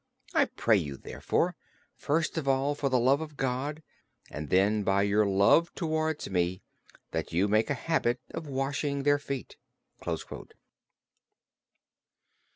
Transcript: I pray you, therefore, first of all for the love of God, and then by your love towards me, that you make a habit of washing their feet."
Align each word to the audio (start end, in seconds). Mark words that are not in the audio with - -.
I 0.33 0.45
pray 0.45 0.77
you, 0.77 0.97
therefore, 0.97 1.55
first 1.95 2.35
of 2.35 2.47
all 2.47 2.73
for 2.73 2.89
the 2.89 2.97
love 2.97 3.21
of 3.21 3.37
God, 3.37 3.83
and 4.31 4.49
then 4.49 4.81
by 4.81 5.03
your 5.03 5.27
love 5.27 5.71
towards 5.75 6.27
me, 6.27 6.63
that 7.11 7.31
you 7.33 7.47
make 7.47 7.69
a 7.69 7.75
habit 7.75 8.19
of 8.33 8.47
washing 8.47 9.03
their 9.03 9.19
feet." 9.19 9.57